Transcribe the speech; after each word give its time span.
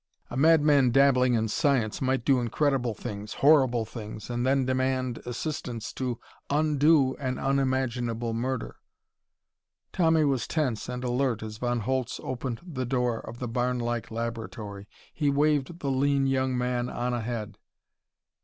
A 0.31 0.35
madman 0.35 0.89
dabbling 0.89 1.35
in 1.35 1.47
science 1.47 2.01
might 2.01 2.25
do 2.25 2.39
incredible 2.39 2.95
things, 2.95 3.35
horrible 3.35 3.85
things, 3.85 4.31
and 4.31 4.43
then 4.47 4.65
demand 4.65 5.19
assistance 5.27 5.93
to 5.93 6.19
undo 6.49 7.15
an 7.17 7.37
unimaginable 7.37 8.33
murder.... 8.33 8.77
Tommy 9.93 10.23
was 10.25 10.47
tense 10.47 10.89
and 10.89 11.03
alert 11.03 11.43
as 11.43 11.57
Von 11.59 11.81
Holtz 11.81 12.19
opened 12.23 12.61
the 12.65 12.83
door 12.83 13.19
of 13.19 13.37
the 13.37 13.47
barnlike 13.47 14.09
laboratory. 14.09 14.87
He 15.13 15.29
waved 15.29 15.81
the 15.81 15.91
lean 15.91 16.25
young 16.25 16.57
man 16.57 16.89
on 16.89 17.13
ahead. 17.13 17.59